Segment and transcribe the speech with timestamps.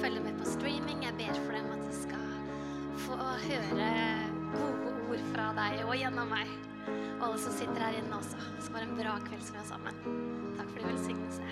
[0.00, 1.04] følger med på streaming.
[1.04, 2.26] Jeg ber for dem at de skal
[3.04, 3.90] få høre
[4.54, 6.52] gode ord fra deg og gjennom meg.
[7.18, 8.40] Og alle som sitter her inne også.
[8.56, 10.00] Det skal være en bra kveld som vi har sammen.
[10.56, 11.48] Takk for din velsignelse.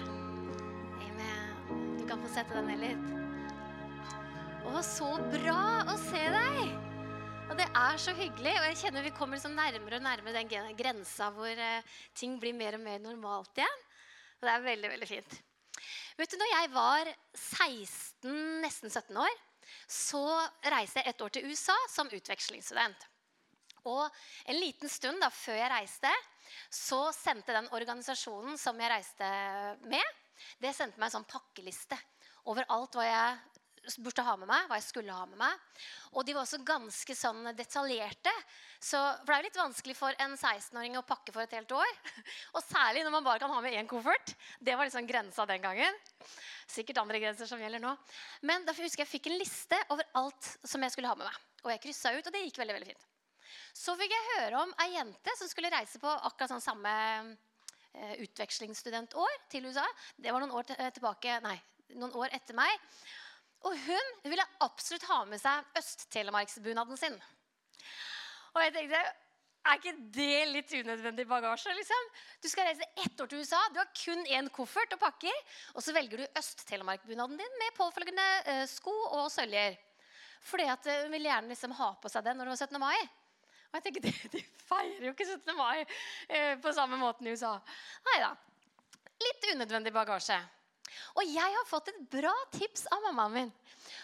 [1.09, 1.97] Amen.
[2.01, 3.09] Du kan få sette deg ned litt.
[4.69, 6.62] Å, så bra å se deg!
[7.49, 8.55] Og det er så hyggelig.
[8.61, 12.57] Og jeg kjenner vi kommer liksom nærmere og nærmere den grensa hvor eh, ting blir
[12.57, 13.85] mer og mer normalt igjen.
[14.39, 15.38] Og det er veldig, veldig fint.
[16.19, 17.09] Vet du, når jeg var
[17.39, 18.33] 16,
[18.65, 19.35] nesten 17 år,
[19.87, 20.25] så
[20.67, 23.05] reiste jeg et år til USA som utvekslingsstudent.
[23.87, 24.03] Og
[24.51, 26.11] en liten stund da, før jeg reiste,
[26.75, 29.29] så sendte den organisasjonen som jeg reiste
[29.87, 30.19] med,
[30.59, 31.99] det sendte meg en sånn pakkeliste
[32.51, 33.58] over alt hva jeg
[34.05, 35.83] burde ha med meg, hva jeg skulle ha med meg.
[36.12, 38.33] Og de var også ganske sånn detaljerte.
[38.77, 41.73] Så, for det er jo litt vanskelig for en 16-åring å pakke for et helt
[41.74, 41.93] år.
[42.56, 44.34] Og særlig når man bare kan ha med én koffert.
[44.60, 46.01] Det var liksom grensa den gangen.
[46.68, 47.95] Sikkert andre grenser som gjelder nå.
[48.46, 51.45] Men derfor husker jeg fikk en liste over alt som jeg skulle ha med meg.
[51.65, 53.09] Og jeg kryssa ut, og det gikk veldig, veldig fint.
[53.79, 56.93] Så fikk jeg høre om ei jente som skulle reise på akkurat sånn samme
[57.95, 59.87] eh, utvekslingsstudentår til USA.
[60.16, 61.57] Det var noen år tilbake, nei,
[61.96, 62.74] noen år etter meg.
[63.66, 67.16] Og hun ville absolutt ha med seg Øst-Telemarksbunaden sin.
[68.54, 69.00] Og jeg tenkte
[69.69, 71.75] er ikke det litt unødvendig bagasje?
[71.76, 72.06] liksom?
[72.41, 75.34] Du skal reise ett år til USA, du har kun én koffert og pakker.
[75.75, 79.76] Og så velger du Øst-Telemark-bunaden din med påfølgende eh, sko og søljer.
[80.48, 82.81] Fordi at eh, hun ville gjerne liksom ha på seg den når det var 17.
[82.81, 82.98] mai.
[83.69, 85.56] Og jeg tenker, de feirer jo ikke 17.
[85.59, 87.59] mai eh, på samme måten i USA.
[88.09, 88.32] Nei da.
[89.19, 90.38] Litt unødvendig bagasje.
[91.17, 93.53] Og jeg har fått et bra tips av mammaen min.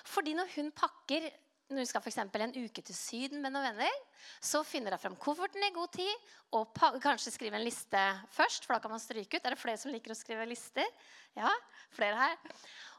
[0.08, 1.30] Fordi når hun pakker
[1.70, 3.94] når hun skal for en uke til Syden med noen venner,
[4.42, 8.02] så finner hun fram kofferten i god tid og kanskje skriver en liste
[8.34, 9.44] først, for da kan man stryke ut.
[9.44, 10.86] Er det flere som liker å skrive lister?
[11.34, 11.50] Ja,
[11.96, 12.36] flere her.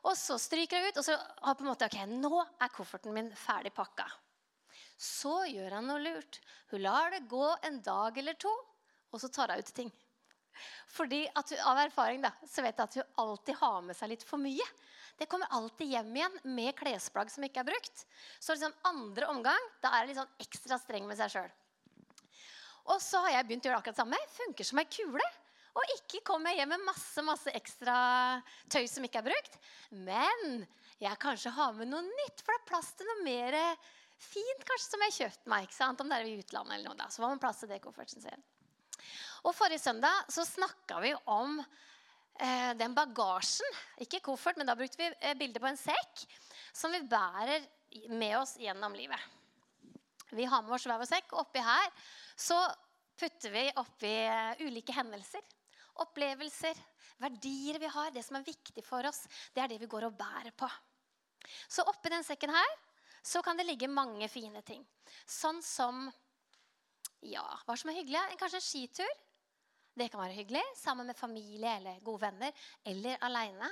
[0.04, 3.16] Og så stryker hun ut, og så har på en måte, ok, nå er kofferten
[3.16, 4.10] min ferdig pakka.
[4.98, 6.42] Så gjør hun noe lurt.
[6.74, 8.52] Hun lar det gå en dag eller to,
[9.14, 9.94] og så tar hun ut ting.
[10.96, 14.12] Fordi at hun, Av erfaring da, så vet jeg at hun alltid har med seg
[14.12, 14.68] litt for mye.
[15.16, 18.06] Det kommer alltid hjem igjen med klesplagg som ikke er brukt.
[18.40, 21.54] Så liksom andre omgang da er hun litt sånn ekstra streng med seg sjøl.
[22.92, 24.22] Og så har jeg begynt å gjøre akkurat det samme.
[24.36, 25.28] Funker som ei kule.
[25.76, 27.96] Og ikke kommer jeg hjem med masse masse ekstra
[28.72, 29.58] tøy som ikke er brukt.
[29.92, 30.66] Men
[31.02, 33.58] jeg kanskje har med noe nytt, for det er plass til noe mer
[34.22, 35.66] fint kanskje som jeg har kjøpt meg.
[35.68, 36.02] ikke sant?
[36.02, 37.10] Om det er i utlandet eller noe da.
[37.12, 38.46] Så får man plass til det i kofferten sin.
[39.46, 43.78] Og Forrige søndag så snakka vi om eh, den bagasjen.
[44.02, 46.24] Ikke koffert, men da brukte vi eh, bilde på en sekk
[46.74, 47.68] som vi bærer
[48.10, 49.22] med oss gjennom livet.
[50.34, 51.92] Vi har med oss hver vår sekk, og oppi her
[52.36, 52.58] så
[53.16, 55.46] putter vi oppi eh, ulike hendelser.
[56.02, 56.82] Opplevelser,
[57.22, 59.24] verdier vi har, det som er viktig for oss.
[59.54, 60.68] Det er det vi går og bærer på.
[61.70, 62.74] Så oppi den sekken her
[63.26, 64.82] så kan det ligge mange fine ting.
[65.30, 66.08] Sånn som
[67.26, 68.26] ja, hva som er hyggelig?
[68.42, 69.16] Kanskje en skitur?
[69.96, 72.52] Det kan være hyggelig sammen med familie eller gode venner.
[72.84, 73.70] Eller aleine.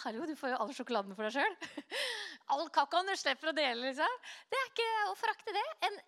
[0.00, 1.56] Hallo, du får jo all sjokoladen for deg sjøl.
[2.54, 3.90] All kakaoen du slipper å dele.
[3.90, 4.14] liksom.
[4.48, 5.64] Det er ikke å forakte det.
[5.88, 5.98] En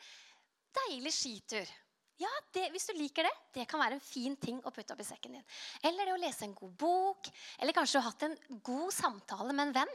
[0.78, 1.72] deilig skitur.
[2.20, 5.02] Ja, det, Hvis du liker det, det kan være en fin ting å putte opp
[5.02, 5.44] i sekken din.
[5.82, 7.28] Eller det å lese en god bok.
[7.58, 9.94] Eller kanskje du har hatt en god samtale med en venn.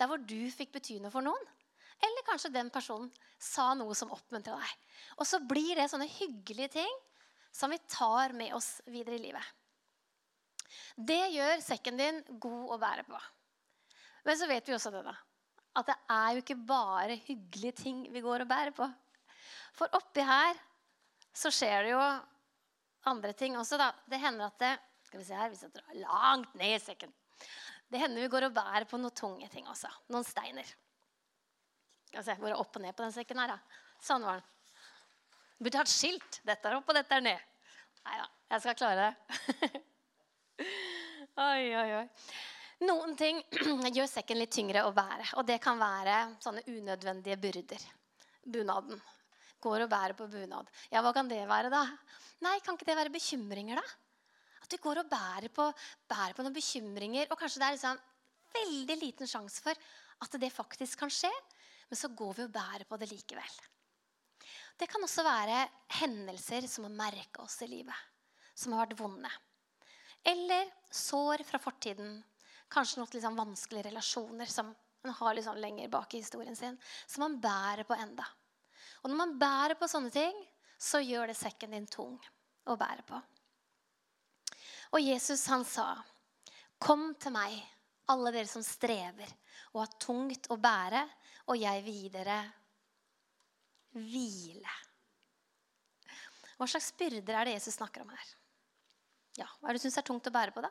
[0.00, 1.50] Der hvor du fikk bety noe for noen.
[2.00, 4.76] Eller kanskje den personen sa noe som oppmuntra deg.
[5.18, 7.00] Og så blir det sånne hyggelige ting
[7.52, 9.44] som vi tar med oss videre i livet.
[10.96, 13.20] Det gjør sekken din god å bære på.
[14.24, 15.14] Men så vet vi også det, da.
[15.78, 18.86] At det er jo ikke bare hyggelige ting vi går og bærer på.
[19.76, 20.58] For oppi her
[21.32, 22.02] så skjer det jo
[23.08, 23.90] andre ting også, da.
[24.08, 24.72] Det hender at det
[25.12, 27.10] Skal vi se her, hvis jeg drar langt ned i sekken.
[27.92, 29.90] Det hender vi går og bærer på noen tunge ting også.
[30.08, 30.64] Noen steiner.
[32.06, 33.82] Skal vi se, Hvor det opp og ned på den sekken her, da?
[34.00, 34.51] Sånn var den.
[35.62, 36.40] Burde hatt skilt.
[36.46, 37.48] Dette er opp, og dette er ned.
[38.02, 39.82] Nei da, jeg skal klare det.
[41.46, 42.06] oi, oi, oi.
[42.82, 43.38] Noen ting
[43.96, 45.32] gjør sekken litt tyngre å bære.
[45.38, 47.84] Og det kan være sånne unødvendige byrder.
[48.42, 48.98] Bunaden.
[49.62, 50.70] Går og bærer på bunad.
[50.90, 51.84] Ja, hva kan det være, da?
[52.42, 54.32] Nei, kan ikke det være bekymringer, da?
[54.64, 55.68] At du går og bærer på,
[56.10, 58.02] bærer på noen bekymringer, og kanskje det er liksom
[58.56, 59.78] veldig liten sjanse for
[60.22, 61.30] at det faktisk kan skje,
[61.86, 63.54] men så går vi og bærer på det likevel.
[64.82, 65.60] Det kan også være
[66.00, 67.94] hendelser som har merka oss i livet.
[68.58, 69.28] Som har vært vonde.
[70.26, 72.16] Eller sår fra fortiden.
[72.66, 74.72] Kanskje noen liksom vanskelige relasjoner som
[75.04, 76.74] man har liksom lenger bak i historien sin.
[77.06, 78.26] Som man bærer på enda.
[79.04, 80.40] Og når man bærer på sånne ting,
[80.74, 82.16] så gjør det sekken din tung
[82.66, 83.20] å bære på.
[84.98, 85.94] Og Jesus han sa,
[86.82, 87.54] 'Kom til meg,
[88.08, 89.30] alle dere som strever
[89.74, 91.04] og har tungt å bære,
[91.46, 92.40] og jeg vil gi dere
[93.96, 94.78] hvile.
[96.56, 98.32] Hva slags byrder er det Jesus snakker om her?
[99.40, 100.70] Ja, Hva er det du syns er tungt å bære på, da?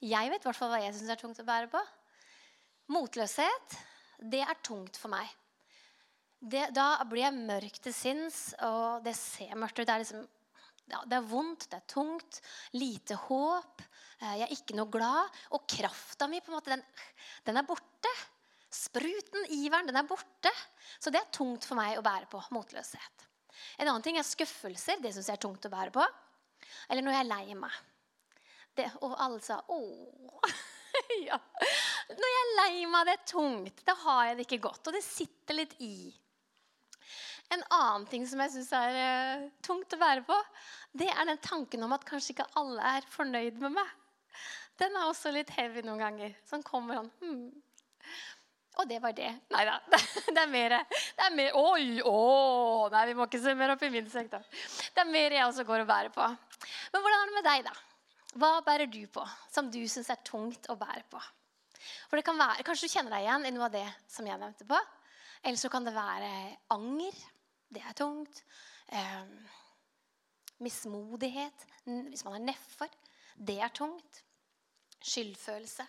[0.00, 1.80] Jeg vet i hvert fall hva jeg syns er tungt å bære på.
[2.94, 3.76] Motløshet,
[4.32, 5.28] det er tungt for meg.
[6.40, 9.84] Det, da blir jeg mørk til sinns, og det ser mørkt ut.
[9.84, 10.24] Det er, liksom,
[10.88, 12.40] ja, det er vondt, det er tungt,
[12.80, 13.84] lite håp.
[14.22, 15.36] Eh, jeg er ikke noe glad.
[15.52, 16.84] Og krafta mi, på en måte, den,
[17.44, 18.14] den er borte.
[18.70, 20.52] Spruten, iveren, den er borte.
[21.02, 22.40] Så det er tungt for meg å bære på.
[22.54, 23.26] Motløshet.
[23.82, 25.00] En annen ting er skuffelser.
[25.02, 26.04] Det syns jeg er tungt å bære på.
[26.88, 27.78] Eller når jeg er lei meg.
[28.78, 30.50] Det, og alle sa 'Å'.
[31.28, 31.38] ja.
[32.10, 33.82] Når jeg er lei meg, det er tungt.
[33.86, 34.86] Da har jeg det ikke godt.
[34.86, 36.12] Og det sitter litt i.
[37.50, 40.36] En annen ting som jeg syns er uh, tungt å bære på,
[40.94, 43.96] det er den tanken om at kanskje ikke alle er fornøyd med meg.
[44.78, 46.36] Den er også litt heavy noen ganger.
[46.46, 47.50] Sånn kommer han hmm.
[48.78, 49.30] Og det var det.
[49.50, 49.76] Nei da.
[50.34, 52.00] Det er mer, det er mer Oi!
[52.06, 52.88] Å!
[52.92, 54.44] Nei, vi må ikke se mer opp i min sektor.
[54.94, 56.28] Det er mer jeg også går og bærer på.
[56.92, 57.74] Men hvordan er det med deg, da?
[58.38, 61.20] Hva bærer du på som du syns er tungt å bære på?
[62.08, 64.38] For det kan være, Kanskje du kjenner deg igjen i noe av det som jeg
[64.38, 64.78] nevnte på.
[65.42, 66.30] Eller så kan det være
[66.76, 67.22] anger.
[67.70, 68.42] Det er tungt.
[68.92, 69.36] Um,
[70.62, 71.66] mismodighet.
[71.86, 72.90] Hvis man er nedfor.
[73.34, 74.22] Det er tungt.
[75.00, 75.86] Skyldfølelse.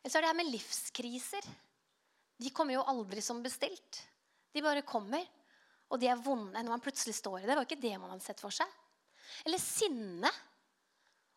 [0.00, 1.50] Eller så er det her med livskriser.
[2.40, 4.00] De kommer jo aldri som bestilt.
[4.52, 5.26] De bare kommer.
[5.90, 7.50] Og de er vonde når man plutselig står i det.
[7.50, 8.70] Det var ikke det man hadde sett for seg.
[9.44, 10.30] Eller sinne.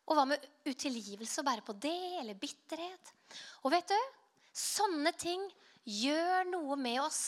[0.08, 3.14] Og hva med utilgivelse å bære på det, eller bitterhet?
[3.64, 4.00] Og vet du,
[4.54, 5.44] sånne ting
[5.84, 7.24] gjør noe med oss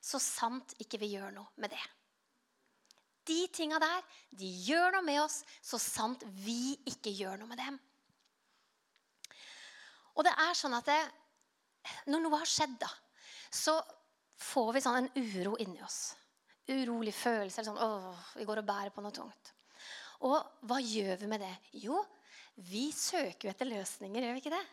[0.00, 1.84] så sant ikke vi gjør noe med det.
[3.28, 4.04] De tinga der,
[4.40, 7.76] de gjør noe med oss så sant vi ikke gjør noe med dem.
[10.16, 11.00] Og det er sånn at det,
[12.08, 12.88] når noe har skjedd, da,
[13.50, 13.76] så
[14.38, 16.14] får vi sånn en uro inni oss.
[16.68, 17.64] Urolig følelse.
[17.64, 19.52] Sånn, åh, vi går og bærer på noe tungt.
[20.26, 20.36] Og
[20.66, 21.54] hva gjør vi med det?
[21.84, 22.00] Jo,
[22.68, 24.64] vi søker jo etter løsninger, gjør vi ikke det?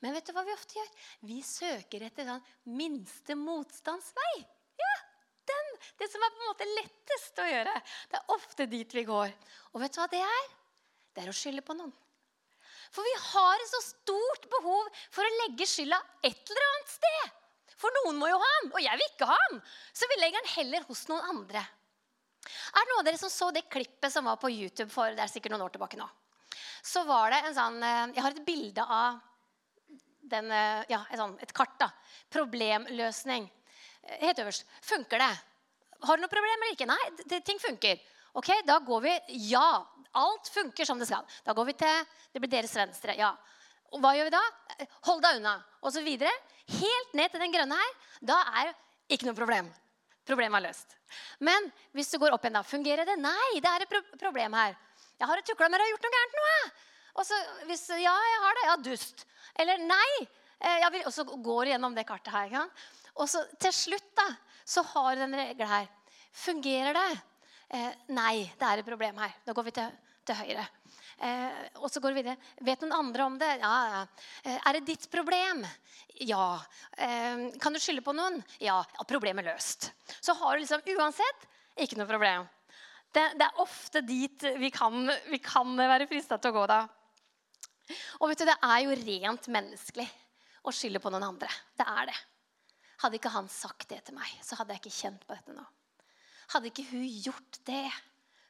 [0.00, 0.92] Men vet du hva vi ofte gjør?
[1.28, 2.44] Vi søker etter sånn
[2.78, 4.34] minste motstandsvei.
[4.80, 4.94] Ja,
[5.50, 5.72] den!
[5.98, 7.74] Det som er på en måte lettest å gjøre.
[8.10, 9.34] Det er ofte dit vi går.
[9.74, 10.50] Og vet du hva det er?
[11.14, 11.92] Det er å skylde på noen.
[12.94, 17.40] For vi har et så stort behov for å legge skylda et eller annet sted.
[17.80, 19.62] For noen må jo ha han, og jeg vil ikke ha han.
[19.96, 21.64] Så vi legger han heller hos noen andre.
[22.44, 25.24] Er det noen av dere som så det klippet som var på YouTube for det
[25.24, 26.06] er sikkert noen år tilbake nå?
[26.84, 29.22] Så var det en sånn eh, Jeg har et bilde av
[30.34, 31.74] den, eh, ja, et, sånn, et kart.
[31.80, 31.88] da.
[32.32, 33.48] Problemløsning.
[34.20, 34.68] Helt øverst.
[34.84, 35.32] Funker det?
[36.04, 36.88] Har du noe problem eller ikke?
[36.88, 38.00] Nei, det, ting funker.
[38.36, 39.18] Ok, Da går vi
[39.50, 39.84] Ja.
[40.14, 41.24] Alt funker som det skal.
[41.42, 43.16] Da går vi til Det blir deres venstre.
[43.18, 43.32] Ja.
[43.94, 44.42] Og hva gjør vi da?
[45.06, 45.54] Hold deg unna.
[45.84, 46.32] Og så videre.
[46.74, 47.96] Helt ned til den grønne her.
[48.24, 48.72] Da er
[49.12, 49.68] ikke noe problem.
[50.24, 50.96] Problemet er løst.
[51.44, 53.18] Men hvis du går opp igjen, da, fungerer det?
[53.20, 54.74] Nei, det er et pro problem her.
[55.20, 56.54] Jeg har tukla med deg og gjort noe gærent nå.
[57.14, 57.38] Og så
[57.68, 58.64] hvis Ja, jeg har det.
[58.66, 59.26] Ja, dust.
[59.60, 60.26] Eller nei.
[60.64, 62.48] Eh, og så går du gjennom det kartet her.
[62.56, 62.64] Ja.
[63.14, 64.26] Og så til slutt da,
[64.66, 65.86] så har du den regelen her.
[66.34, 67.10] Fungerer det?
[67.74, 69.36] Eh, nei, det er et problem her.
[69.46, 69.92] Da går vi til,
[70.26, 70.66] til høyre.
[71.18, 72.52] Eh, og så går vi videre.
[72.66, 73.50] Vet noen andre om det?
[73.62, 74.02] Ja.
[74.42, 75.62] Eh, er det ditt problem?
[76.26, 76.58] Ja.
[76.96, 78.40] Eh, kan du skylde på noen?
[78.58, 78.80] Ja.
[78.82, 79.06] ja.
[79.08, 79.92] Problemet løst.
[80.20, 81.48] Så har du liksom uansett
[81.80, 82.48] ikke noe problem.
[83.14, 86.82] Det, det er ofte dit vi kan, vi kan være frista til å gå da.
[88.20, 90.06] Og vet du, det er jo rent menneskelig
[90.64, 91.50] å skylde på noen andre.
[91.76, 92.16] Det er det.
[93.04, 95.64] Hadde ikke han sagt det til meg, så hadde jeg ikke kjent på dette nå.
[96.54, 97.88] Hadde ikke hun gjort det,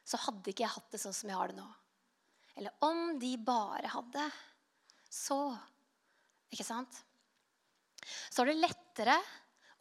[0.07, 1.67] så hadde ikke jeg hatt det sånn som jeg har det nå.
[2.55, 4.29] Eller om de bare hadde,
[5.09, 5.57] så
[6.53, 7.01] Ikke sant?
[8.05, 9.15] Så er det lettere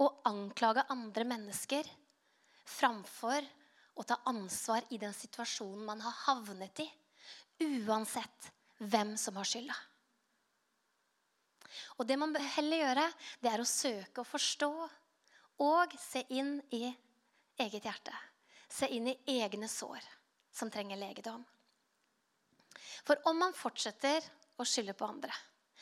[0.03, 1.87] å anklage andre mennesker
[2.67, 3.45] framfor
[3.95, 6.87] å ta ansvar i den situasjonen man har havnet i.
[7.63, 8.49] Uansett
[8.81, 9.77] hvem som har skylda.
[11.99, 13.07] Og det man bør heller gjøre,
[13.43, 14.73] det er å søke å forstå
[15.63, 16.89] og se inn i
[17.61, 18.15] eget hjerte.
[18.67, 20.03] Se inn i egne sår
[20.55, 21.45] som trenger legedom.
[23.07, 24.25] For om man fortsetter
[24.59, 25.35] å skylde på andre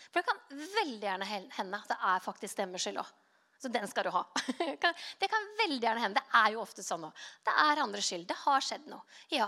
[0.09, 0.41] For det kan
[0.77, 3.11] veldig gjerne hende at det er faktisk deres skyld òg.
[3.63, 4.25] Så den skal du ha.
[5.21, 6.19] Det kan veldig gjerne hende.
[6.19, 7.21] Det er jo ofte sånn òg.
[7.47, 8.25] Det er andres skyld.
[8.27, 9.05] Det har skjedd noe.
[9.31, 9.47] Ja.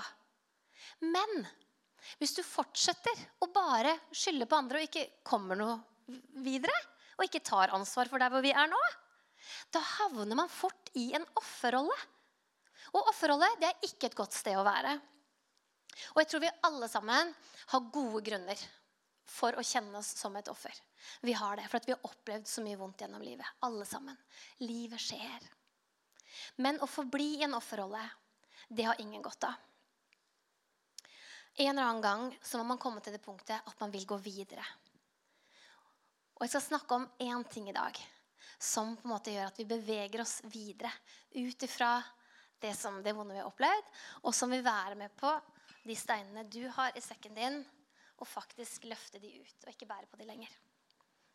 [1.03, 1.49] Men
[2.21, 5.81] hvis du fortsetter å bare skylde på andre og ikke kommer noe
[6.45, 6.77] videre,
[7.19, 8.81] og ikke tar ansvar for der hvor vi er nå,
[9.75, 11.97] da havner man fort i en offerrolle.
[12.95, 14.95] Og offerrolle det er ikke et godt sted å være.
[16.15, 17.35] Og jeg tror vi alle sammen
[17.73, 18.65] har gode grunner
[19.25, 20.75] for å kjenne oss som et offer.
[21.25, 23.47] Vi har det for vi har opplevd så mye vondt gjennom livet.
[23.67, 24.17] Alle sammen.
[24.63, 25.47] Livet skjer.
[26.57, 28.03] Men å forbli i en offerrolle,
[28.69, 29.55] det har ingen godt av.
[31.55, 34.19] En eller annen gang så må man komme til det punktet at man vil gå
[34.19, 34.65] videre.
[36.35, 37.99] Og Jeg skal snakke om én ting i dag
[38.59, 40.91] som på en måte gjør at vi beveger oss videre
[41.35, 41.97] ut ifra
[42.59, 43.91] det, som, det vonde vi har opplevd,
[44.25, 45.31] og som vil være med på
[45.85, 47.65] de steinene du har i sekken din,
[48.21, 50.53] og faktisk løfte de ut, og ikke bære på de lenger.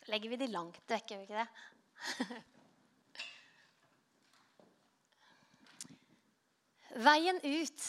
[0.09, 1.49] Legger vi de langt vekk, gjør vi ikke det?
[7.05, 7.81] Veien ut,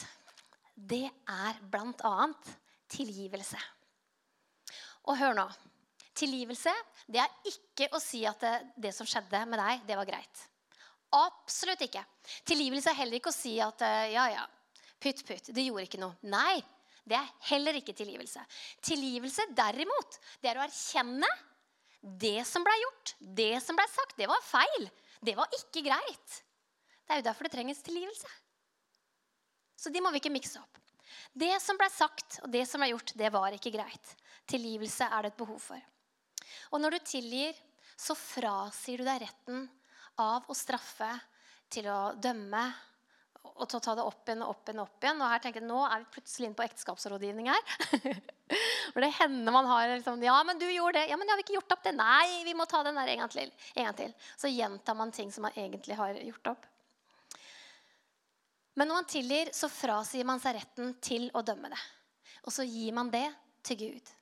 [0.75, 2.27] det er bl.a.
[2.91, 3.57] tilgivelse.
[5.09, 5.47] Og hør nå.
[6.13, 6.73] Tilgivelse
[7.09, 8.53] det er ikke å si at det,
[8.85, 10.37] det, som skjedde med deg, det var greit.
[11.17, 12.03] Absolutt ikke.
[12.47, 14.45] Tilgivelse er heller ikke å si at ja, ja,
[15.01, 15.49] pytt, putt.
[15.53, 16.17] det gjorde ikke noe.
[16.29, 16.61] Nei,
[17.07, 18.43] det er heller ikke tilgivelse.
[18.85, 21.29] Tilgivelse derimot, det er å erkjenne
[22.01, 24.87] det som ble gjort, det som ble sagt, det var feil.
[25.21, 26.37] Det var ikke greit.
[27.05, 28.29] Det er jo derfor det trenges tilgivelse.
[29.77, 30.79] Så de må vi ikke mikse opp.
[31.33, 34.13] Det som ble sagt og det som ble gjort, det var ikke greit.
[34.49, 35.81] Tilgivelse er det et behov for.
[36.73, 37.57] Og når du tilgir,
[37.97, 39.65] så frasier du deg retten
[40.21, 41.09] av å straffe,
[41.71, 42.65] til å dømme
[43.41, 44.81] og til å ta det opp igjen og opp igjen.
[44.81, 45.21] og opp igjen.
[45.21, 48.19] Og her tenker jeg, Nå er vi plutselig inne på ekteskapsrådgivning her.
[48.93, 51.11] For det hender man har liksom Ja, men du gjorde det.
[51.11, 51.93] Ja, men jeg har ikke gjort opp det.
[51.97, 53.53] Nei, vi må ta den der en gang til.
[53.75, 54.13] En gang til.
[54.37, 56.69] Så gjentar man ting som man egentlig har gjort opp.
[58.79, 61.81] Men når man tilgir, så frasier man seg retten til å dømme det.
[62.47, 63.27] Og så gir man det
[63.67, 64.13] til Gud.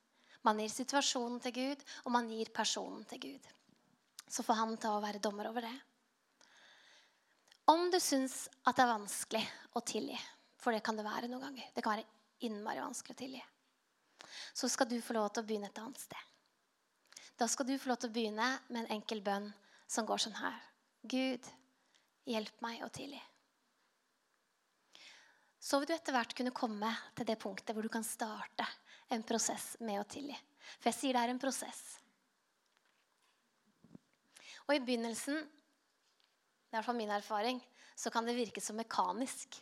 [0.48, 3.52] Man gir situasjonen til Gud, og man gir personen til Gud.
[4.30, 5.76] Så får han ta å være dommer over det.
[7.70, 9.44] Om du syns at det er vanskelig
[9.78, 10.18] å tilgi,
[10.58, 12.08] for det kan det være noen ganger Det kan være
[12.48, 13.44] innmari vanskelig å tilgi.
[14.54, 16.26] Så skal du få lov til å begynne et annet sted.
[17.40, 19.52] Da skal du få lov til å begynne med en enkel bønn
[19.88, 20.58] som går sånn her.
[21.08, 21.46] Gud,
[22.28, 23.22] hjelp meg å tilgi
[25.60, 28.66] så vil du etter hvert kunne komme til det punktet hvor du kan starte
[29.12, 30.38] en prosess med å tilgi.
[30.80, 31.82] For jeg sier det er en prosess.
[34.70, 35.42] Og i begynnelsen,
[36.70, 37.60] det er i hvert fall min erfaring,
[37.98, 39.58] så kan det virke som mekanisk.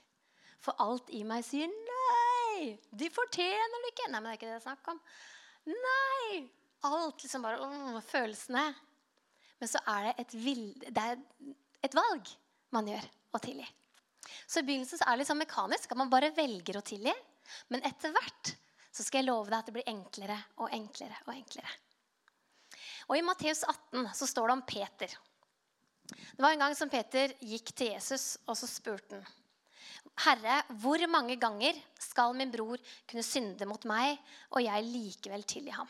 [0.60, 2.76] For alt i meg sier 'nei'.
[2.92, 4.10] De fortjener det ikke.
[4.12, 5.00] Nei, men det er ikke det det er snakk om.
[5.72, 6.50] Nei!
[6.88, 8.66] Alt liksom bare åh, Følelsene.
[9.60, 11.18] Men så er det et, vild, det er
[11.88, 12.30] et valg
[12.76, 13.66] man gjør å tilgi.
[14.46, 17.16] Så i begynnelsen er det litt sånn mekanisk at man bare velger å tilgi.
[17.72, 18.54] Men etter hvert
[18.92, 21.72] så skal jeg love deg at det blir enklere og enklere og enklere.
[23.08, 25.18] Og I Matteus 18 så står det om Peter.
[26.08, 29.34] Det var en gang som Peter gikk til Jesus, og så spurte han.
[30.18, 34.18] Herre, hvor mange ganger skal min bror kunne synde mot meg,
[34.56, 35.90] og jeg likevel tilgi ham?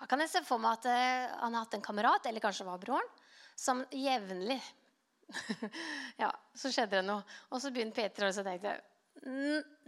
[0.00, 2.66] Da kan jeg se for meg at eh, han har hatt en kamerat, eller kanskje
[2.66, 3.06] var broren,
[3.54, 4.58] som jevnlig
[6.22, 7.22] ja, så skjedde det noe.
[7.54, 8.82] Og så begynte Peter, tenkte jeg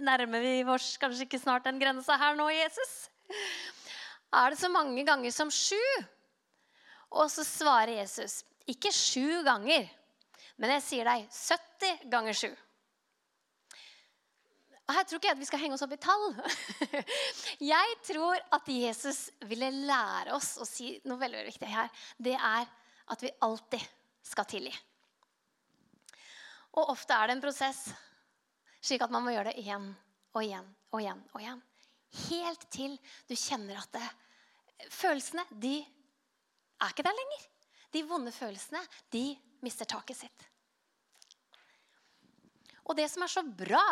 [0.00, 2.94] Nærmer vi oss kanskje ikke snart den grensa her nå, Jesus?
[4.32, 5.82] Er det så mange ganger som sju?
[7.16, 9.86] Og så svarer Jesus, ikke sju ganger,
[10.56, 12.50] men jeg sier deg 70 ganger sju.
[14.86, 16.28] Her tror ikke jeg at vi skal henge oss opp i tall.
[17.74, 21.90] Jeg tror at Jesus ville lære oss å si noe veldig, veldig viktig her.
[22.22, 22.68] Det er
[23.10, 23.82] at vi alltid
[24.26, 24.70] skal tilgi.
[26.78, 27.80] Og ofte er det en prosess,
[28.78, 29.90] slik at man må gjøre det igjen
[30.36, 31.24] og igjen og igjen.
[31.34, 31.62] og igjen.
[32.28, 32.96] Helt til
[33.26, 34.06] du kjenner at det,
[34.94, 37.46] følelsene de er ikke der lenger.
[37.94, 38.82] De vonde følelsene
[39.14, 39.28] de
[39.64, 40.46] mister taket sitt.
[42.86, 43.86] Og det som er så bra,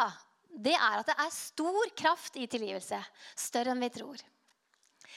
[0.55, 3.01] det er at det er stor kraft i tilgivelse.
[3.35, 4.21] Større enn vi tror.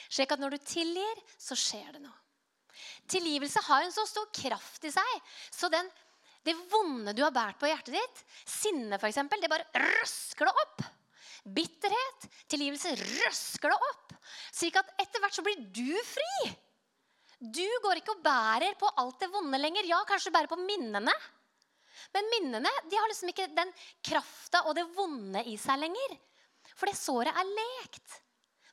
[0.08, 2.16] Slik at når du tilgir, så skjer det noe.
[3.10, 5.14] Tilgivelse har en så stor kraft i seg,
[5.50, 5.88] så den
[6.46, 9.66] det vonde du har båret på hjertet ditt, sinne f.eks., det bare
[9.98, 10.84] røsker det opp.
[11.44, 14.14] Bitterhet, tilgivelse, røsker det opp.
[14.54, 16.48] Slik at etter hvert så blir du fri.
[17.38, 19.86] Du går ikke og bærer på alt det vonde lenger.
[19.86, 21.14] Ja, kanskje du bærer på minnene.
[22.14, 23.70] Men minnene de har liksom ikke den
[24.06, 26.16] krafta og det vonde i seg lenger.
[26.74, 28.18] For det såret er lekt.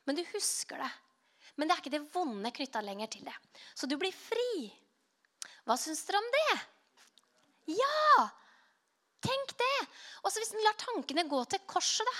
[0.05, 0.91] Men du husker det.
[1.55, 3.35] Men det er ikke det vonde knytta lenger til det.
[3.77, 4.65] Så du blir fri.
[5.65, 6.57] Hva syns dere om det?
[7.77, 8.25] Ja!
[9.25, 9.77] Tenk det!
[10.21, 12.17] Og så hvis en lar tankene gå til korset, da.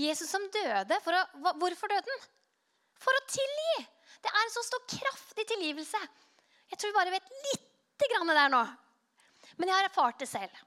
[0.00, 2.22] Jesus som døde, å, hvorfor døde han?
[3.02, 3.82] For å tilgi.
[4.22, 6.00] Det er en så stor kraftig tilgivelse.
[6.70, 8.62] Jeg tror vi bare vet lite grann der nå.
[9.58, 10.60] Men jeg har erfart det selv.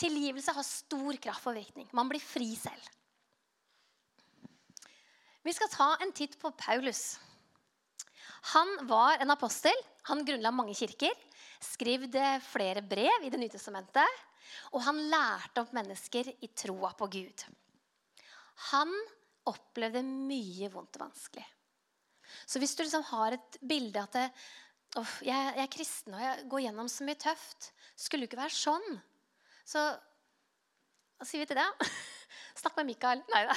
[0.00, 1.88] Tilgivelse har stor kraft og virkning.
[1.96, 2.88] Man blir fri selv.
[5.44, 7.18] Vi skal ta en titt på Paulus.
[8.56, 9.76] Han var en apostel.
[10.08, 11.12] Han grunnla mange kirker.
[11.60, 14.20] Skrivde flere brev i Det nye testamentet.
[14.72, 17.44] Og han lærte opp mennesker i troa på Gud.
[18.72, 18.92] Han
[19.48, 21.46] opplevde mye vondt og vanskelig.
[22.46, 24.26] Så hvis du liksom har et bilde at det,
[25.00, 28.42] oh, jeg, jeg, er kristen og jeg går gjennom så mye tøft, skulle du ikke
[28.42, 29.00] være sånn.
[29.68, 29.84] Så
[31.20, 31.68] hva sier vi til det?
[32.60, 33.22] Snakk med Mikael.
[33.32, 33.56] Nei da.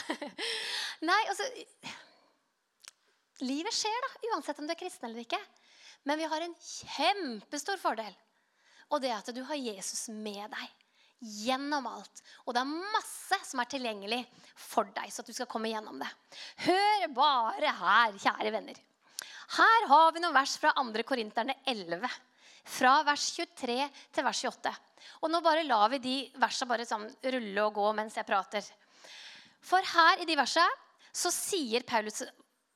[1.10, 1.48] Nei, altså
[3.44, 5.40] Livet skjer, da, uansett om du er kristen eller ikke.
[6.08, 8.14] Men vi har en kjempestor fordel.
[8.92, 10.83] Og det er at du har Jesus med deg
[11.20, 12.24] gjennom alt.
[12.46, 14.22] Og det er masse som er tilgjengelig
[14.60, 16.10] for deg, så at du skal komme gjennom det.
[16.66, 18.80] Hør bare her, kjære venner.
[19.54, 21.04] Her har vi noen vers fra 2.
[21.08, 22.08] Korinterne 11.
[22.74, 23.80] Fra vers 23
[24.16, 24.74] til vers 28.
[25.24, 28.64] Og nå bare lar vi de versene bare sånn rulle og gå mens jeg prater.
[29.64, 30.72] For her i de versene
[31.14, 32.24] så sier Paulus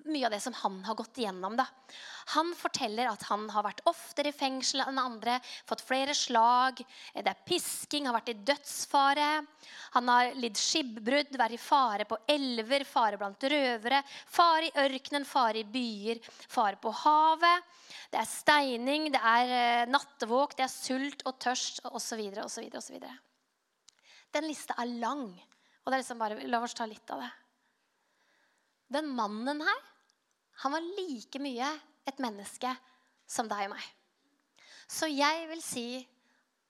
[0.07, 1.57] mye av det som han har gått igjennom.
[1.57, 1.65] Da.
[2.33, 6.81] Han forteller at han har vært oftere i fengsel enn andre, fått flere slag,
[7.15, 9.29] det er pisking, har vært i dødsfare.
[9.95, 15.27] Han har lidd skipbrudd, vært i fare på elver, fare blant røvere, fare i ørkenen,
[15.27, 16.19] fare i byer,
[16.51, 17.73] fare på havet.
[18.11, 22.27] Det er steining, det er eh, nattevåk, det er sult og tørst osv.
[22.43, 23.09] osv.
[24.35, 25.29] Den lista er lang.
[25.31, 27.35] Og det er liksom bare, La oss ta litt av det.
[28.97, 29.85] Den mannen her
[30.63, 31.67] han var like mye
[32.07, 32.71] et menneske
[33.27, 33.87] som deg og meg.
[34.87, 35.87] Så jeg vil si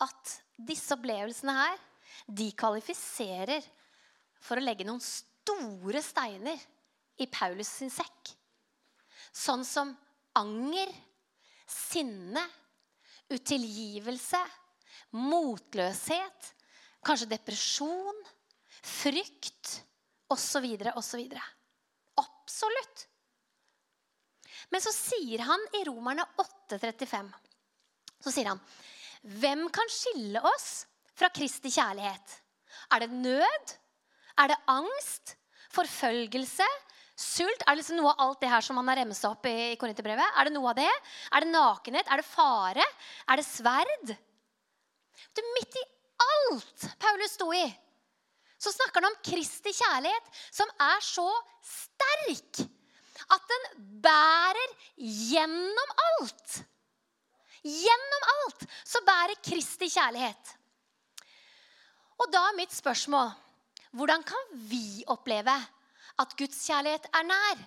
[0.02, 1.78] at disse opplevelsene her,
[2.28, 3.66] de kvalifiserer
[4.42, 6.58] for å legge noen store steiner
[7.22, 8.34] i Paulus sin sekk.
[9.32, 9.94] Sånn som
[10.38, 10.90] anger,
[11.68, 12.44] sinne,
[13.34, 14.40] utilgivelse,
[15.18, 16.52] motløshet,
[17.06, 18.24] kanskje depresjon,
[18.84, 19.78] frykt
[20.34, 20.66] osv.
[20.96, 21.38] osv.
[22.18, 23.08] Absolutt.
[24.74, 27.32] Men så sier han i Romerne 8,35
[28.24, 28.62] Så sier han
[29.42, 30.86] Hvem kan skille oss
[31.18, 32.36] fra Kristi kjærlighet?
[32.94, 33.74] Er det nød?
[34.38, 35.34] Er det angst?
[35.74, 36.68] Forfølgelse?
[37.18, 37.64] Sult?
[37.66, 40.38] Er det liksom noe av alt det her som han har remsa opp i Korinterbrevet?
[40.38, 40.92] Er det noe av det?
[41.34, 42.12] Er det nakenhet?
[42.14, 42.86] Er det fare?
[43.26, 44.14] Er det sverd?
[44.14, 45.86] Er midt i
[46.24, 47.66] alt Paulus sto i,
[48.58, 51.28] så snakker han om Kristi kjærlighet, som er så
[51.66, 52.64] sterk
[53.34, 53.66] at den
[54.04, 56.60] bærer gjennom alt.
[57.68, 60.54] Gjennom alt så bærer Kristi kjærlighet.
[62.18, 63.34] Og da er mitt spørsmål
[63.98, 65.54] hvordan kan vi oppleve
[66.22, 67.66] at Guds kjærlighet er nær?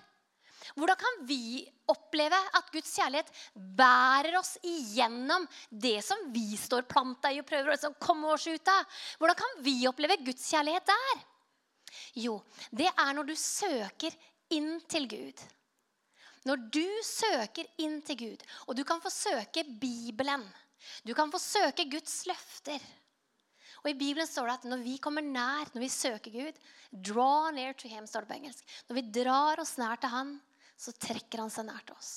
[0.77, 7.31] Hvordan kan vi oppleve at Guds kjærlighet bærer oss igjennom det som vi står planta
[7.33, 8.85] i og prøver å liksom komme oss ut av?
[9.19, 11.25] Hvordan kan vi oppleve Guds kjærlighet der?
[12.21, 12.37] Jo,
[12.71, 14.15] det er når du søker
[14.55, 15.43] inn til Gud.
[16.47, 20.47] Når du søker inn til Gud, og du kan få søke Bibelen
[21.05, 22.81] Du kan få søke Guds løfter.
[23.83, 26.57] Og I Bibelen står det at når vi kommer nær, når vi søker Gud
[26.91, 28.73] Draw near to him, står det på engelsk.
[28.89, 30.35] Når vi drar oss nær til han,
[30.77, 32.11] så trekker han seg nær til oss.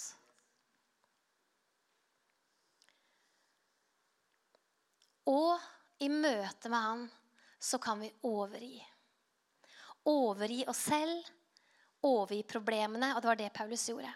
[5.30, 5.60] Og
[6.04, 7.06] i møte med han
[7.62, 8.82] så kan vi overgi.
[10.10, 11.30] Overgi oss selv
[12.04, 13.12] overgi problemene.
[13.14, 14.12] Og det var det Paulus gjorde.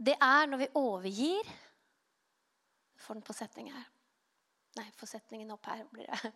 [0.00, 1.56] Det er når vi overgir
[3.00, 3.84] Får den på setning her.
[4.76, 5.86] Nei, få setningen opp her.
[5.90, 6.32] blir Det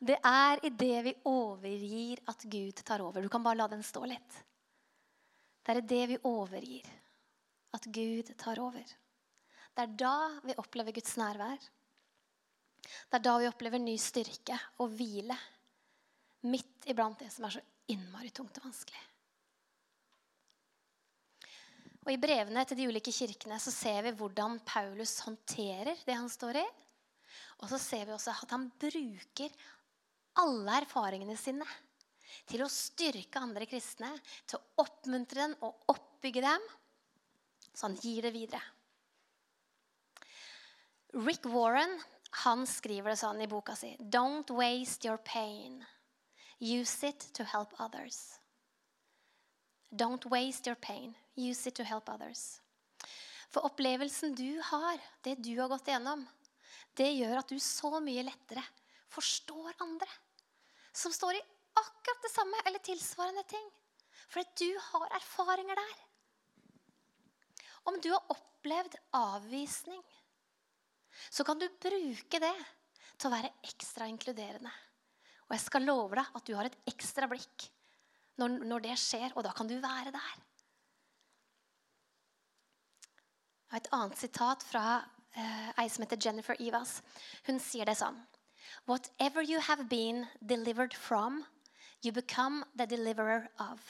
[0.00, 3.22] Det er det vi overgir, at Gud tar over.
[3.22, 4.38] Du kan bare la den stå litt.
[5.62, 6.88] Det er i det vi overgir,
[7.76, 8.96] at Gud tar over.
[9.76, 11.68] Det er da vi opplever Guds nærvær.
[12.80, 15.36] Det er da vi opplever ny styrke og hvile
[16.46, 19.02] midt iblant det som er så innmari tungt og vanskelig.
[22.06, 26.30] Og I brevene til de ulike kirkene så ser vi hvordan Paulus håndterer det han
[26.30, 26.66] står i.
[27.62, 29.54] Og så ser vi også at han bruker
[30.38, 31.66] alle erfaringene sine
[32.46, 34.12] til å styrke andre kristne,
[34.46, 36.66] til å oppmuntre dem og oppbygge dem.
[37.72, 38.62] Så han gir det videre.
[41.16, 41.96] Rick Warren
[42.44, 43.94] han skriver det sånn i boka si.
[43.98, 45.80] Don't waste your pain.
[46.58, 48.38] Use it to help others.
[49.90, 51.14] Don't waste your pain.
[51.34, 52.60] Use it to help others.
[53.50, 56.24] For opplevelsen du har, det du har gått igjennom,
[56.96, 58.64] det gjør at du så mye lettere
[59.12, 60.08] forstår andre
[60.96, 61.44] som står i
[61.76, 63.66] akkurat det samme eller tilsvarende ting.
[64.32, 65.96] Fordi du har erfaringer der.
[67.86, 70.02] Om du har opplevd avvisning,
[71.30, 72.56] så kan du bruke det
[73.16, 74.72] til å være ekstra inkluderende.
[75.46, 77.68] Og jeg skal love deg at du har et ekstra blikk
[78.40, 80.32] når, når det skjer, og da kan du være der.
[83.66, 87.00] Jeg har et annet sitat fra uh, ei som heter Jennifer Evas.
[87.48, 88.18] Hun sier det sånn
[88.86, 91.44] Whatever you have been delivered from,
[92.02, 93.80] you become the deliverer of.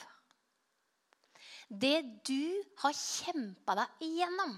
[1.67, 4.55] Det du har kjempa deg igjennom,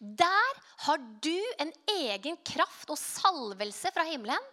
[0.00, 4.52] der har du en egen kraft og salvelse fra himmelen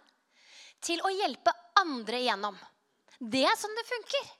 [0.82, 2.56] til å hjelpe andre igjennom.
[3.18, 4.30] Det er sånn det funker.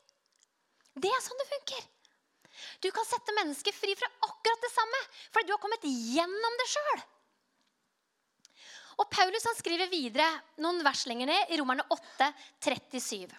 [0.95, 1.83] Det er sånn det funker.
[2.83, 5.01] Du kan sette mennesker fri fra akkurat det samme,
[5.35, 7.05] fordi du har kommet gjennom det sjøl.
[9.03, 10.27] Og Paulus han skriver videre
[10.63, 12.29] noen vers lenger ned i Romerne 8,
[12.63, 13.35] 37.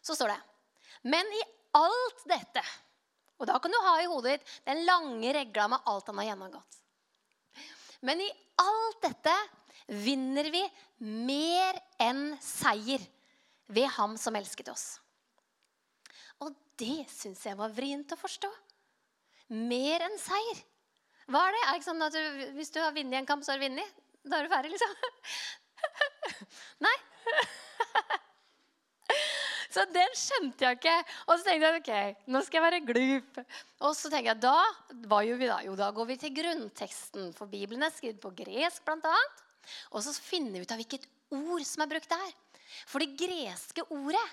[0.00, 0.38] Så står det
[1.12, 1.42] Men i
[1.76, 2.62] alt dette
[3.36, 6.30] Og da kan du ha i hodet ditt den lange regla med alt han har
[6.30, 6.79] gjennomgått.
[8.06, 8.28] Men i
[8.60, 9.34] alt dette
[9.90, 10.62] vinner vi
[11.04, 13.02] mer enn seier
[13.70, 14.86] ved ham som elsket oss.
[16.40, 18.50] Og det syns jeg var vrient å forstå.
[19.50, 20.62] Mer enn seier.
[21.30, 21.62] Hva er det?
[21.62, 23.66] Er det ikke sånn at du, Hvis du har vunnet en kamp, så har du
[23.68, 23.98] vunnet?
[24.26, 24.94] Da er du ferdig, liksom?
[26.86, 26.96] Nei.
[29.70, 30.96] Så den skjønte jeg ikke.
[31.28, 33.40] Og så tenkte jeg ok, nå skal jeg være glup.
[33.86, 35.60] Og så tenker jeg, da hva gjør vi da?
[35.66, 37.30] Jo, da går vi til grunnteksten.
[37.36, 39.16] For Bibelen er skrevet på gresk, bl.a.
[39.94, 41.06] Og så finner vi ut av hvilket
[41.36, 42.32] ord som er brukt der.
[42.90, 44.26] For det greske ordet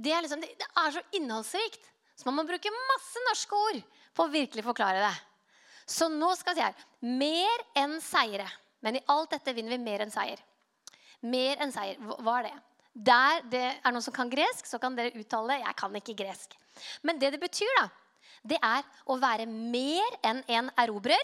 [0.00, 1.82] det er, liksom, det er så innholdsrikt.
[2.16, 3.80] Så man må bruke masse norske ord
[4.14, 5.14] på å virkelig forklare det.
[5.90, 8.46] Så nå skal vi si her mer enn seire.
[8.80, 10.40] Men i alt dette vinner vi mer enn seier.
[11.26, 11.98] Mer enn seier.
[12.00, 12.58] Hva er det?
[12.94, 15.60] Der det er noen som kan gresk, så kan dere uttale.
[15.62, 16.56] Jeg kan ikke gresk.
[17.06, 17.86] Men det det betyr, da,
[18.42, 21.22] det er å være mer enn en erobrer.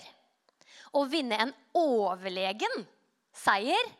[0.96, 2.86] Å vinne en overlegen
[3.36, 3.90] seier.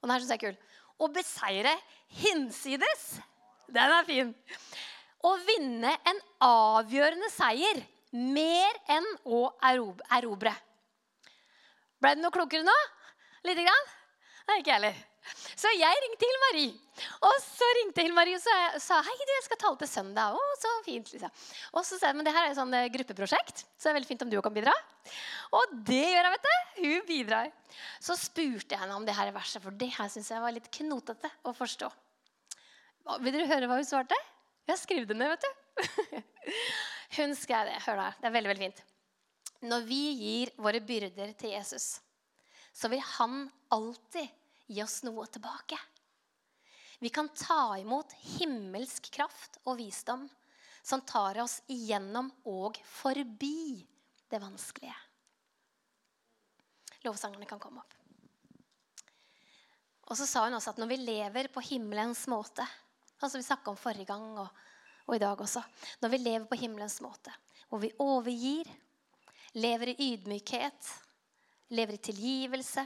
[0.00, 0.58] Og den her syns jeg er kul.
[1.00, 1.74] Å beseire
[2.20, 3.04] hinsides.
[3.70, 4.34] Den er fin.
[5.24, 7.80] Å vinne en avgjørende seier
[8.16, 10.52] mer enn å erobre.
[12.00, 12.76] Ble det noe klokere nå?
[13.46, 13.88] Lite grann?
[14.48, 15.00] Nei, ikke jeg heller.
[15.60, 16.72] Så jeg ringte Hilmarie.
[17.26, 20.36] Og så ringte Hill Marie og sa hei, du, jeg skal tale til søndag.
[20.36, 21.32] Å, så fint, liksom.
[21.76, 23.98] Og så sa jeg men det her er et sånn eh, gruppeprosjekt, så det er
[24.00, 24.74] veldig fint om du kan bidra.
[25.56, 26.80] Og det gjør hun, vet du.
[26.80, 27.52] Hun bidrar.
[28.02, 30.70] Så spurte jeg henne om det her verset, for det her syns jeg var litt
[30.80, 31.90] knotete å forstå.
[33.24, 34.18] Vil dere høre hva hun svarte?
[34.68, 36.20] Jeg har skrevet det ned, vet du.
[37.16, 37.80] Hun skrev det.
[37.82, 38.10] Hør da.
[38.20, 38.82] Det er veldig, veldig fint.
[39.66, 41.88] Når vi gir våre byrder til Jesus,
[42.70, 44.28] så vil han alltid
[44.70, 45.78] gi oss noe tilbake.
[47.00, 50.28] Vi kan ta imot himmelsk kraft og visdom
[50.82, 53.80] som tar oss igjennom og forbi
[54.30, 54.96] det vanskelige.
[57.04, 57.96] Lovsangerne kan komme opp.
[60.10, 62.66] Og så sa hun også at når vi lever på himmelens måte,
[63.16, 64.48] sånn som vi snakka om forrige gang og,
[65.06, 65.62] og, i dag også
[66.02, 67.32] Når vi lever på himmelens måte,
[67.68, 68.68] hvor vi overgir,
[69.54, 70.90] lever i ydmykhet,
[71.74, 72.84] lever i tilgivelse,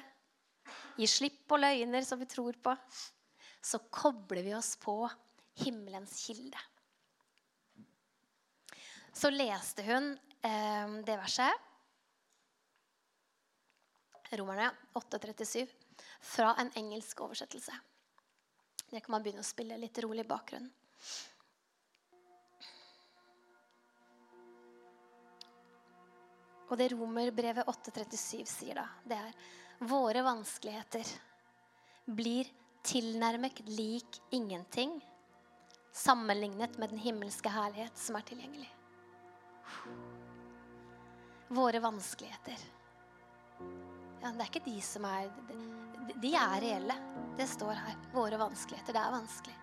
[0.96, 2.74] Gi slipp på løgner som vi tror på.
[3.64, 4.96] Så kobler vi oss på
[5.64, 6.60] himmelens kilde.
[9.14, 11.70] Så leste hun eh, det verset,
[14.34, 15.68] Romerne 8,37,
[16.20, 17.76] fra en engelsk oversettelse.
[18.90, 20.72] Det kan man begynne å spille litt rolig i bakgrunnen.
[26.72, 29.34] Og det romerbrevet 8,37 sier da, det er
[29.88, 31.06] våre vanskeligheter
[32.04, 32.48] blir
[32.82, 35.00] tilnærmet lik ingenting
[35.92, 38.70] sammenlignet med den himmelske herlighet som er tilgjengelig.
[41.54, 42.64] Våre vanskeligheter.
[44.22, 45.28] Ja, det er ikke de som er
[46.22, 46.96] De er reelle.
[47.38, 47.94] Det står her.
[48.14, 48.96] Våre vanskeligheter.
[48.96, 49.54] Det er vanskelig.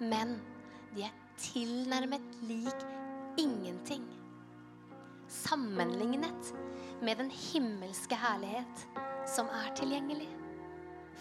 [0.00, 0.34] Men
[0.96, 2.84] de er tilnærmet lik
[3.40, 4.04] ingenting
[5.32, 6.52] sammenlignet
[7.02, 8.86] med den himmelske herlighet
[9.28, 10.28] som er tilgjengelig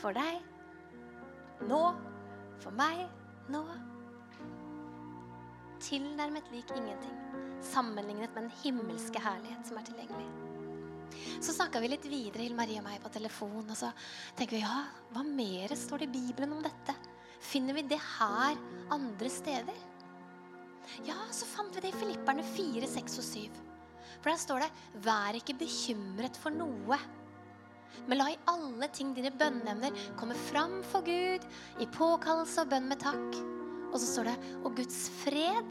[0.01, 0.41] for deg
[1.69, 1.81] nå,
[2.61, 3.05] for meg
[3.51, 3.61] nå.
[5.81, 7.21] Tilnærmet lik ingenting
[7.65, 10.29] sammenlignet med den himmelske herlighet som er tilgjengelig.
[11.41, 13.63] Så snakka vi litt videre, Hill Marie og meg, på telefon.
[13.65, 13.91] Og så
[14.37, 14.83] tenker vi ja,
[15.13, 16.95] hva mer står det i Bibelen om dette?
[17.41, 18.59] Finner vi det her
[18.93, 19.87] andre steder?
[21.07, 23.59] Ja, så fant vi det i Filipperne 4, 6 og 7.
[24.21, 26.99] For der står det 'Vær ikke bekymret for noe'.
[28.07, 31.45] Men la i alle ting dine bønneemner komme fram for Gud
[31.81, 33.39] i påkallelse og bønn med takk.
[33.91, 35.67] Og så står det 'Og Guds fred,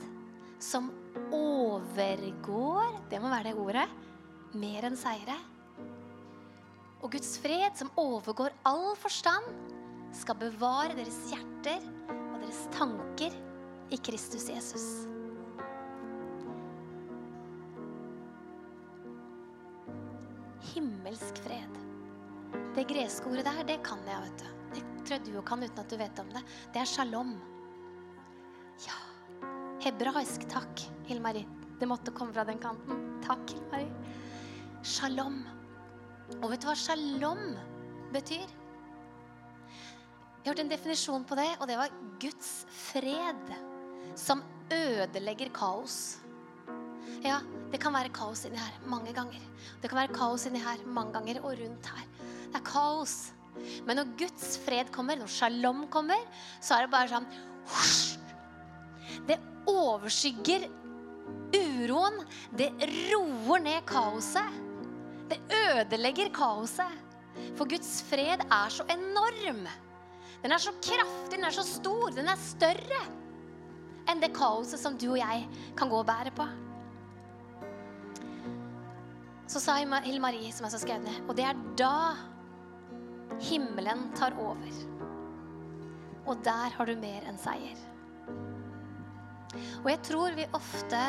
[0.59, 0.90] som
[1.33, 3.88] overgår' Det må være det ordet.
[4.54, 5.37] Mer enn seire.
[7.02, 9.46] Og Guds fred, som overgår all forstand,
[10.12, 13.33] skal bevare deres hjerter og deres tanker
[13.90, 15.06] i Kristus Jesus.
[20.74, 21.89] Himmelsk fred.
[22.76, 24.48] Det greske ordet der, det kan jeg, vet du.
[24.74, 26.42] Det tror jeg du kan uten at du vet om det.
[26.74, 27.32] Det er shalom.
[28.86, 28.98] Ja.
[29.80, 31.46] Hebraisk takk, Hilmari.
[31.80, 33.02] Det måtte komme fra den kanten.
[33.24, 33.88] Takk, Hilmari.
[34.86, 35.42] Shalom.
[36.40, 37.44] Og vet du hva shalom
[38.14, 38.46] betyr?
[40.40, 43.50] Jeg har hørt en definisjon på det, og det var Guds fred
[44.16, 44.40] som
[44.72, 46.20] ødelegger kaos.
[47.20, 47.40] Ja,
[47.72, 49.42] det kan være kaos inni her mange ganger.
[49.82, 52.06] Det kan være kaos inni her mange ganger og rundt her.
[52.50, 53.14] Det er kaos.
[53.86, 56.22] Men når Guds fred kommer, når shalom kommer,
[56.62, 57.28] så er det bare sånn
[59.28, 59.36] Det
[59.70, 60.66] overskygger
[61.56, 62.20] uroen.
[62.56, 62.70] Det
[63.10, 64.58] roer ned kaoset.
[65.30, 66.98] Det ødelegger kaoset.
[67.58, 69.64] For Guds fred er så enorm.
[70.40, 73.00] Den er så kraftig, den er så stor, den er større
[74.10, 75.44] enn det kaoset som du og jeg
[75.78, 76.46] kan gå og bære på.
[79.50, 81.94] Så sa Hill Marie, som jeg så skrev ned, og det er da
[83.38, 84.80] himmelen tar over.
[86.28, 87.78] Og der har du mer enn seier.
[89.82, 91.00] Og jeg tror vi ofte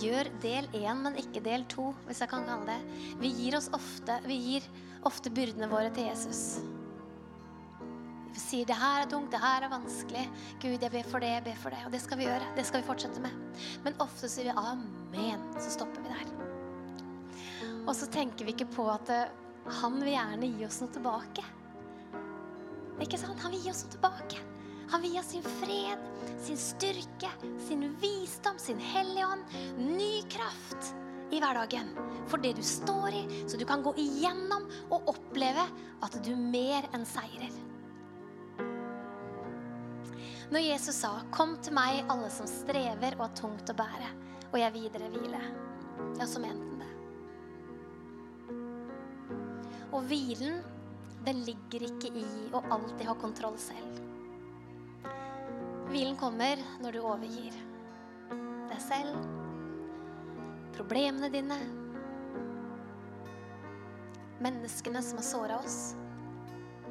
[0.00, 3.04] gjør del én, men ikke del to, hvis jeg kan kalle det.
[3.20, 4.66] Vi gir oss ofte, vi gir
[5.08, 6.42] ofte byrdene våre til Jesus.
[8.36, 10.26] Vi sier det her er tungt, det her er vanskelig.
[10.60, 11.80] Gud, jeg ber for det, jeg ber for det.
[11.88, 12.50] Og det skal vi gjøre.
[12.58, 13.38] Det skal vi fortsette med.
[13.86, 16.34] Men ofte sier vi amen, så stopper vi der.
[17.86, 19.08] Og så tenker vi ikke på at
[19.68, 21.44] han vil gjerne gi oss noe tilbake.
[23.02, 23.40] Ikke sant?
[23.42, 24.42] Han vil gi oss noe tilbake.
[24.92, 26.04] Han vil gi oss sin fred,
[26.42, 27.30] sin styrke,
[27.66, 29.56] sin visdom, sin hellige ånd.
[29.78, 30.92] Ny kraft
[31.34, 31.90] i hverdagen
[32.30, 35.66] for det du står i, så du kan gå igjennom og oppleve
[36.06, 37.50] at du mer enn seirer.
[40.46, 44.14] Når Jesus sa 'Kom til meg, alle som strever og har tungt å bære',
[44.52, 45.42] og jeg videre hvile,
[46.18, 46.75] ja, så mente
[49.94, 50.60] Og hvilen,
[51.26, 54.02] den ligger ikke i å alltid ha kontroll selv.
[55.86, 57.54] Hvilen kommer når du overgir
[58.66, 59.18] deg selv,
[60.76, 61.58] problemene dine,
[64.42, 65.78] menneskene som har såra oss,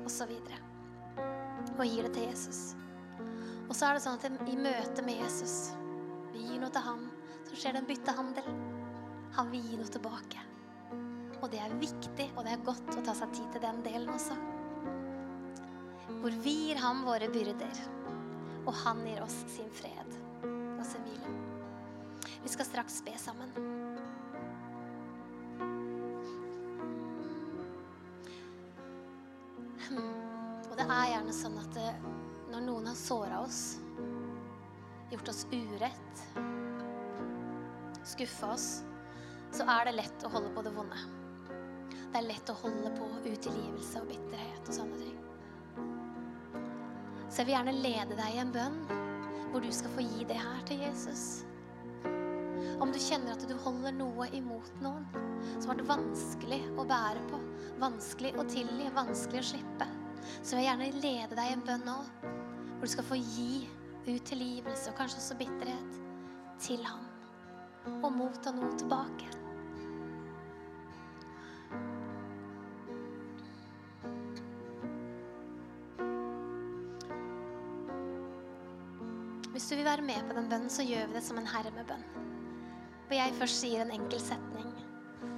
[0.05, 0.31] osv.
[0.31, 2.63] Og, og gir det til Jesus.
[3.65, 5.75] Og så er det sånn at i møte med Jesus,
[6.33, 7.05] vi gir noe til ham,
[7.49, 8.49] så skjer det en byttehandel.
[9.35, 10.43] Han vil gi noe tilbake.
[11.45, 14.09] Og det er viktig, og det er godt å ta seg tid til den delen
[14.09, 14.33] også.
[16.23, 17.83] Hvor vi gir ham våre byrder
[18.65, 21.33] og han gir oss sin fred og sin hvile.
[22.41, 23.51] Vi skal straks be sammen.
[29.85, 30.13] Hmm.
[30.69, 32.07] Og det er gjerne sånn at det, eh,
[32.53, 33.61] når noen har såra oss,
[35.11, 36.25] gjort oss urett,
[38.15, 38.69] skuffa oss,
[39.53, 41.14] så er det lett å holde på det vonde.
[42.15, 45.17] Det er lett å holde på utilgivelse og bitterhet og sånne ting.
[47.27, 48.77] Så jeg vil gjerne lede deg i en bønn
[49.51, 51.25] hvor du skal få gi det her til Jesus.
[52.79, 55.03] Om du kjenner at du holder noe imot noen
[55.59, 57.43] som har vært vanskelig å bære på,
[57.83, 59.91] vanskelig å tilgi, vanskelig å slippe,
[60.39, 63.65] så vil jeg gjerne lede deg i en bønn nå hvor du skal få gi
[64.07, 66.03] ut og kanskje også bitterhet
[66.63, 67.03] til ham
[67.99, 69.35] og motta noe tilbake.
[79.65, 82.03] Hvis du vil være med på den bønnen, så gjør vi det som en hermebønn.
[83.07, 84.67] Hvor jeg først sier en enkel setning,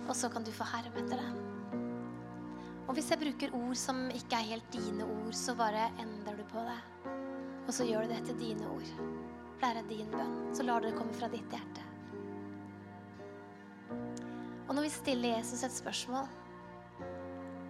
[0.03, 1.77] og så kan du få herme etter det.
[2.89, 6.43] Og hvis jeg bruker ord som ikke er helt dine ord, så bare endrer du
[6.51, 6.75] på det.
[7.69, 8.91] Og så gjør du det til dine ord.
[9.63, 10.35] For det din bønn.
[10.51, 11.87] Så lar du det komme fra ditt hjerte.
[14.67, 16.27] Og når vi stiller Jesus et spørsmål,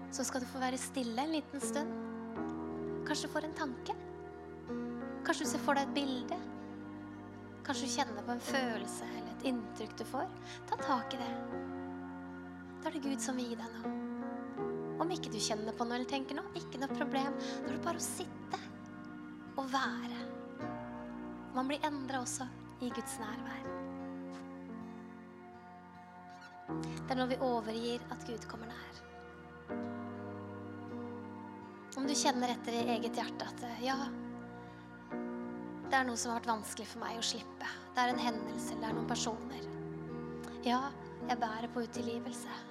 [0.09, 1.93] så skal du få være stille en liten stund.
[3.05, 3.99] Kanskje du får en tanke.
[5.27, 6.35] Kanskje du ser for deg et bilde.
[7.67, 10.29] Kanskje du kjenner på en følelse eller et inntrykk du får.
[10.69, 11.31] Ta tak i det.
[12.79, 13.89] Da er det Gud som vil gi deg noe.
[15.03, 17.35] Om ikke du kjenner på noe eller tenker noe, ikke noe problem.
[17.35, 18.61] Da er det bare å sitte
[19.59, 20.21] og være.
[21.57, 22.47] Man blir endra også
[22.85, 23.67] i Guds nærvær.
[26.69, 29.03] Det er når vi overgir at Gud kommer nær.
[31.99, 33.97] Om du kjenner etter i eget hjerte at ja,
[35.87, 37.73] det er noe som har vært vanskelig for meg å slippe.
[37.95, 39.69] Det er en hendelse det er noen personer.
[40.67, 40.87] Ja,
[41.27, 42.63] jeg bærer på utilgivelse.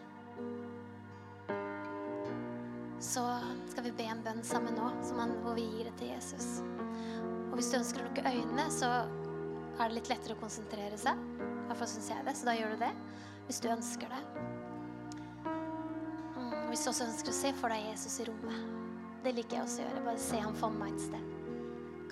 [3.06, 3.22] så
[3.70, 4.88] skal vi be en bønn sammen nå,
[5.44, 6.60] hvor vi gir det til Jesus.
[7.50, 8.90] Og hvis du ønsker å lukke øynene, så
[9.76, 11.20] er det litt lettere å konsentrere seg.
[11.36, 12.92] I hvert syns jeg det, så da gjør du det.
[13.46, 14.22] Hvis du ønsker det.
[15.46, 18.66] Mm, hvis du også ønsker å se for deg Jesus i rommet.
[19.24, 20.04] Det liker jeg også å gjøre.
[20.08, 21.35] Bare se ham for meg et sted.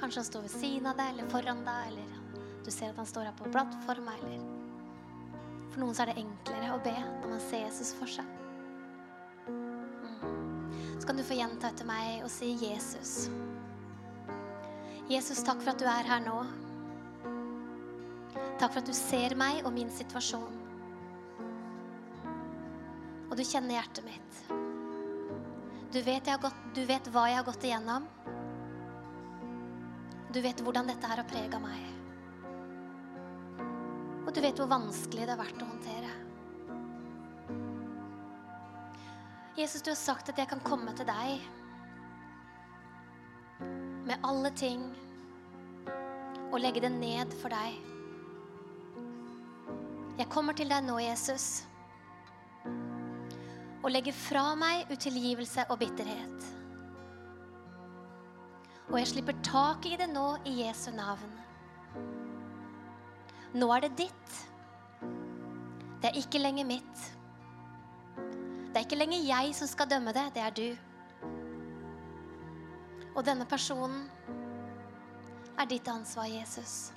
[0.01, 3.09] Kanskje han står ved siden av deg eller foran deg, eller du ser at han
[3.09, 4.43] står her på plattforma, eller
[5.75, 8.29] For noen så er det enklere å be når man ser Jesus for seg.
[9.49, 11.01] Mm.
[11.01, 13.27] Så kan du få gjenta etter meg og si Jesus.
[15.11, 16.37] Jesus, takk for at du er her nå.
[18.61, 20.61] Takk for at du ser meg og min situasjon.
[23.29, 24.39] Og du kjenner hjertet mitt.
[25.95, 28.07] Du vet, gått, du vet hva jeg har gått igjennom.
[30.35, 31.83] Du vet hvordan dette her har prega meg.
[34.25, 36.11] Og du vet hvor vanskelig det har vært å håndtere.
[39.55, 41.45] Jesus, du har sagt at jeg kan komme til deg
[44.09, 44.83] med alle ting
[46.51, 47.79] og legge det ned for deg.
[50.19, 51.63] Jeg kommer til deg nå, Jesus,
[53.85, 56.54] og legger fra meg utilgivelse og bitterhet.
[58.91, 61.33] Og jeg slipper tak i det nå i Jesu navn.
[63.55, 64.41] Nå er det ditt.
[66.03, 67.05] Det er ikke lenger mitt.
[68.17, 70.69] Det er ikke lenger jeg som skal dømme det, det er du.
[73.15, 74.09] Og denne personen
[75.55, 76.91] er ditt ansvar, Jesus.